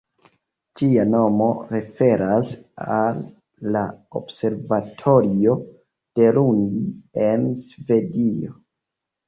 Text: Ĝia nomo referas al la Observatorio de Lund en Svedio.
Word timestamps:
Ĝia 0.79 1.03
nomo 1.09 1.49
referas 1.73 2.53
al 2.95 3.19
la 3.77 3.85
Observatorio 4.21 5.55
de 6.23 6.33
Lund 6.41 7.23
en 7.31 7.49
Svedio. 7.71 8.61